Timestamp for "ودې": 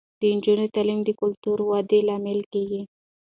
1.69-1.99